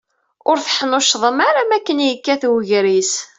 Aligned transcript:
Ur 0.49 0.57
teḥnuccḍem 0.59 1.39
ara 1.47 1.61
makken 1.69 2.03
yekkat 2.07 2.41
ugris. 2.51 3.13